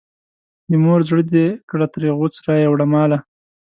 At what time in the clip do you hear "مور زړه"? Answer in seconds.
0.83-1.23